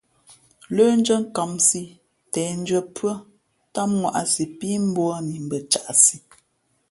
Lə́ndʉ́ά 0.75 1.17
nkāmsī 1.23 1.83
těndʉ̄ᾱ 2.33 2.81
pʉ́ά 2.95 3.13
tám 3.73 3.89
ŋwāꞌsī 4.01 4.45
pí 4.57 4.67
mbūαni 4.87 5.35
mbα 5.45 5.57
caʼsi. 5.71 6.15